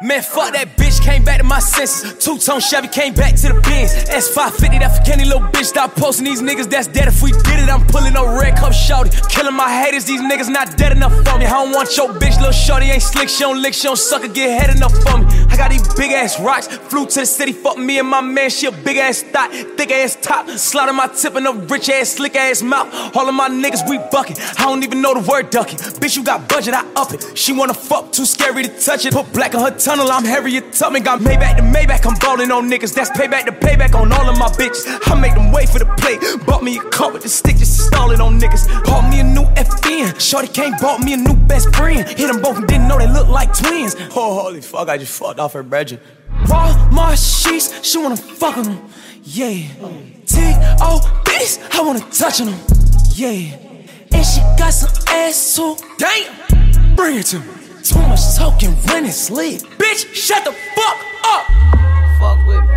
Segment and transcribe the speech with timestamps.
[0.00, 2.24] Man, fuck that bitch, came back to my senses.
[2.24, 3.90] Two tone Chevy came back to the bins.
[4.06, 5.64] S550, that for Kenny, little bitch.
[5.64, 7.08] Stop posting these niggas, that's dead.
[7.08, 9.10] If we did it, I'm pulling no red cup shorty.
[9.28, 11.46] Killing my haters, these niggas not dead enough for me.
[11.46, 13.28] I don't want your bitch, little shorty ain't slick.
[13.28, 15.26] She don't lick, she don't suck or get head enough for me.
[15.50, 16.68] I got these big ass rocks.
[16.68, 18.50] Flew to the city, fuck me and my man.
[18.50, 20.48] She a big ass thought, thick ass top.
[20.50, 23.16] Slaughter my tip in a rich ass, slick ass mouth.
[23.16, 24.38] All of my niggas, we bucket.
[24.60, 25.78] I don't even know the word ducking.
[25.98, 27.36] Bitch, you got budget, I up it.
[27.36, 29.12] She wanna fuck, too scary to touch it.
[29.12, 31.02] Put black on her tunnel, I'm Harriet Tubman.
[31.02, 32.94] Got Maybach to Maybach, I'm ballin' on niggas.
[32.94, 34.86] That's payback to payback on all of my bitches.
[35.06, 36.20] I make them wait for the plate.
[36.46, 38.66] Bought me a car with the stick, just install it on niggas.
[38.84, 40.18] Bought me a new FN.
[40.20, 42.08] Shorty came, bought me a new best friend.
[42.08, 43.96] Hit them both and didn't know they look like twins.
[44.14, 46.00] Oh, holy fuck, I just fucked off her brethren.
[46.44, 48.90] Walmart sheets, she wanna fuck on them.
[49.24, 49.66] Yeah.
[50.26, 52.60] T.O.B.s, I wanna touch on them.
[53.14, 53.56] Yeah.
[54.12, 55.76] And she got some ass too.
[55.98, 56.94] Damn.
[56.94, 57.67] Bring it to me.
[57.88, 59.62] Too much talking when it's lit.
[59.78, 61.46] Bitch, shut the fuck up.
[62.20, 62.76] Fuck with me.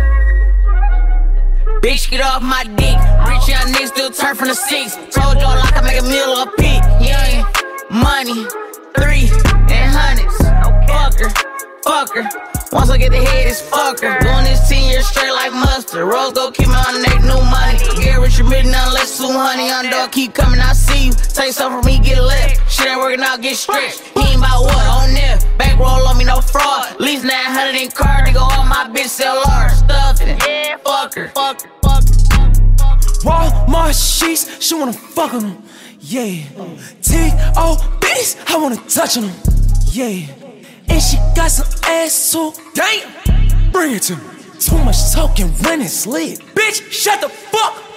[1.82, 2.96] Bitch, get off my dick.
[3.28, 4.96] Rich young niggas still turn from the six.
[5.14, 6.80] Told y'all I can make a meal or a pig.
[7.04, 7.44] Young,
[7.90, 8.46] money,
[8.96, 9.28] three,
[9.68, 10.38] and hundreds.
[10.88, 11.28] Fucker,
[11.84, 12.52] fucker.
[12.72, 14.18] Once I get the head, it's fucker.
[14.22, 16.08] Doing this 10 years straight like mustard.
[16.08, 17.76] Rose go keep me on the new money.
[18.02, 19.68] Get rich and rich, nothing less too honey.
[19.68, 21.12] Underdog keep coming, I see you.
[21.12, 22.72] Take something from me, get left.
[22.72, 24.00] Shit ain't working out, get stretched.
[24.16, 24.61] He ain't about
[27.02, 27.10] fraud.
[27.10, 28.40] Lease 900 in car, nigga.
[28.40, 29.72] All my bitch sell large.
[29.72, 30.38] Stuffing.
[30.46, 31.28] Yeah, fuck her.
[31.28, 32.08] Fuck fucker.
[32.28, 32.76] Fucker.
[32.76, 33.24] Fucker.
[33.24, 35.62] Walmart sheets, she wanna fuck on them.
[36.00, 36.42] Yeah.
[37.02, 39.36] T.O.B.s, I wanna touch on them.
[39.92, 40.26] Yeah.
[40.88, 42.52] And she got some ass too.
[42.74, 43.70] Damn.
[43.70, 44.22] Bring it to me.
[44.58, 46.38] Too much talking when it's lit.
[46.54, 47.91] Bitch, shut the fuck up.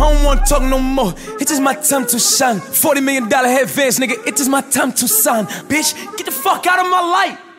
[0.00, 1.12] I don't wanna talk no more.
[1.38, 2.58] It's just my time to shine.
[2.58, 4.16] $40 million advance, nigga.
[4.26, 5.44] It's just my time to shine.
[5.68, 7.49] Bitch, get the fuck out of my life.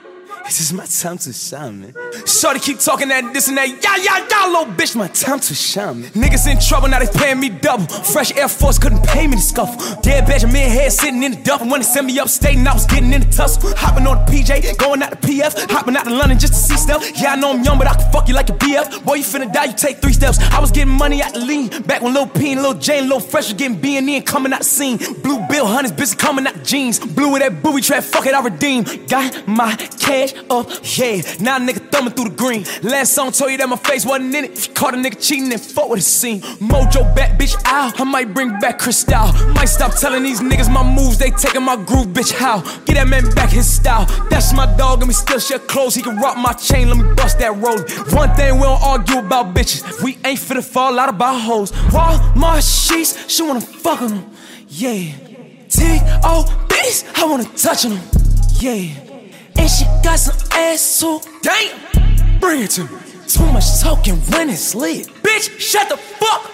[0.45, 1.93] It's is my time to shine, man.
[2.25, 3.69] Shorty keep talking that, this and that.
[3.69, 4.95] Yeah, yeah, yeah, little bitch.
[4.95, 6.11] My time to shine, man.
[6.11, 7.85] Niggas in trouble, now they paying me double.
[7.85, 10.01] Fresh Air Force couldn't pay me to scuffle.
[10.01, 11.69] Dead Benjamin head sitting in the duffel.
[11.69, 13.73] When they sent me upstate and I was getting in the tussle.
[13.77, 15.69] Hopping on the PJ, going out to PF.
[15.71, 17.01] Hopping out to London just to see stuff.
[17.19, 19.05] Yeah, I know I'm young, but I can fuck you like a BF.
[19.05, 20.39] Boy, you finna die, you take three steps.
[20.39, 21.69] I was getting money out the lean.
[21.83, 24.17] Back when Lil P and Lil J and Lil Fresh was getting B and E
[24.17, 24.97] and coming out the scene.
[24.97, 26.99] Blue Bill Hunters, bitch coming out the jeans.
[26.99, 28.83] Blue with that booby trap, fuck it, I redeem.
[29.07, 31.21] Got my cash up, oh, yeah.
[31.39, 32.65] Now nigga thumbing through the green.
[32.83, 34.69] Last song told you that my face wasn't in it.
[34.75, 36.41] Caught a nigga cheating, then fuck with the scene.
[36.59, 37.99] Mojo back, bitch, out.
[37.99, 39.33] I might bring back Cristal.
[39.53, 42.61] Might stop telling these niggas my moves, they taking my groove, bitch, how?
[42.85, 44.05] Get that man back his style.
[44.29, 45.95] That's my dog, and we still share clothes.
[45.95, 47.79] He can rock my chain, let me bust that roll.
[48.15, 50.01] One thing we don't argue about bitches.
[50.01, 51.71] We ain't finna fall out about hoes.
[51.91, 54.31] Walmart sheets, she wanna fuck on them.
[54.67, 55.13] Yeah.
[55.69, 58.03] T.O.B.s, I wanna touch on them.
[58.59, 59.10] Yeah.
[59.57, 61.19] And she got some ass too.
[61.41, 62.39] Damn.
[62.39, 62.97] Bring it to me.
[63.27, 65.07] Too much talking when it's lit.
[65.23, 66.51] Bitch, shut the fuck